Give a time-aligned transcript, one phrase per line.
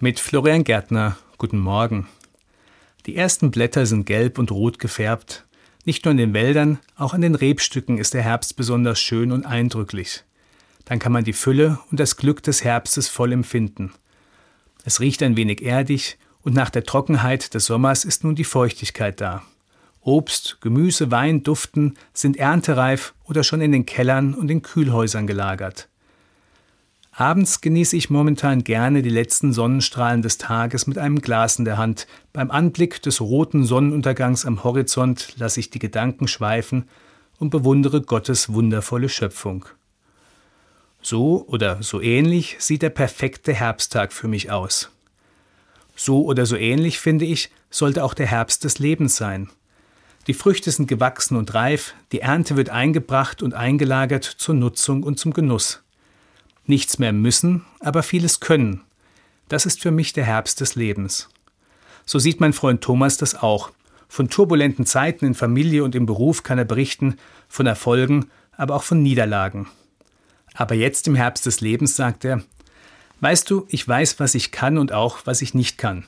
[0.00, 2.06] Mit Florian Gärtner, guten Morgen.
[3.06, 5.44] Die ersten Blätter sind gelb und rot gefärbt.
[5.84, 9.44] Nicht nur in den Wäldern, auch an den Rebstücken ist der Herbst besonders schön und
[9.44, 10.22] eindrücklich.
[10.84, 13.92] Dann kann man die Fülle und das Glück des Herbstes voll empfinden.
[14.84, 19.20] Es riecht ein wenig erdig und nach der Trockenheit des Sommers ist nun die Feuchtigkeit
[19.20, 19.42] da.
[20.02, 25.88] Obst, Gemüse, Wein duften, sind erntereif oder schon in den Kellern und in Kühlhäusern gelagert.
[27.18, 31.76] Abends genieße ich momentan gerne die letzten Sonnenstrahlen des Tages mit einem Glas in der
[31.76, 32.06] Hand.
[32.32, 36.88] Beim Anblick des roten Sonnenuntergangs am Horizont lasse ich die Gedanken schweifen
[37.40, 39.64] und bewundere Gottes wundervolle Schöpfung.
[41.02, 44.92] So oder so ähnlich sieht der perfekte Herbsttag für mich aus.
[45.96, 49.48] So oder so ähnlich, finde ich, sollte auch der Herbst des Lebens sein.
[50.28, 55.18] Die Früchte sind gewachsen und reif, die Ernte wird eingebracht und eingelagert zur Nutzung und
[55.18, 55.82] zum Genuss.
[56.68, 58.82] Nichts mehr müssen, aber vieles können.
[59.48, 61.30] Das ist für mich der Herbst des Lebens.
[62.04, 63.70] So sieht mein Freund Thomas das auch.
[64.06, 67.16] Von turbulenten Zeiten in Familie und im Beruf kann er berichten,
[67.48, 69.66] von Erfolgen, aber auch von Niederlagen.
[70.52, 72.42] Aber jetzt im Herbst des Lebens sagt er,
[73.20, 76.04] Weißt du, ich weiß, was ich kann und auch, was ich nicht kann.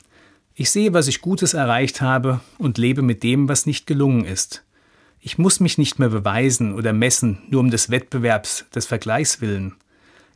[0.53, 4.63] Ich sehe, was ich Gutes erreicht habe und lebe mit dem, was nicht gelungen ist.
[5.19, 9.75] Ich muss mich nicht mehr beweisen oder messen, nur um des Wettbewerbs, des Vergleichs willen.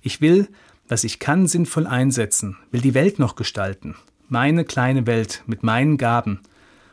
[0.05, 0.47] Ich will,
[0.87, 3.95] was ich kann, sinnvoll einsetzen, will die Welt noch gestalten,
[4.29, 6.41] meine kleine Welt mit meinen Gaben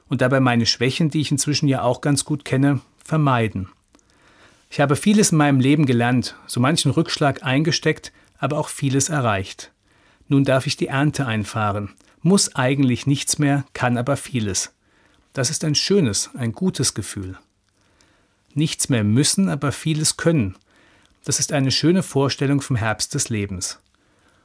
[0.09, 3.69] und dabei meine Schwächen, die ich inzwischen ja auch ganz gut kenne, vermeiden.
[4.71, 9.73] Ich habe vieles in meinem Leben gelernt, so manchen Rückschlag eingesteckt, aber auch vieles erreicht.
[10.29, 11.91] Nun darf ich die Ernte einfahren,
[12.23, 14.73] muss eigentlich nichts mehr, kann aber vieles.
[15.35, 17.37] Das ist ein schönes, ein gutes Gefühl.
[18.55, 20.57] Nichts mehr müssen, aber vieles können.
[21.25, 23.79] Das ist eine schöne Vorstellung vom Herbst des Lebens.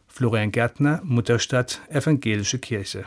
[0.07, 3.05] Florian Gärtner, Mutterstadt, Evangelische Kirche.